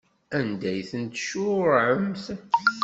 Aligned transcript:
Anda 0.37 0.67
ay 0.71 0.81
ten-tcuṛɛemt? 0.89 2.23